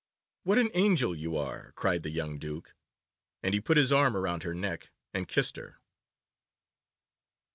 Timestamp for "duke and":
2.39-3.53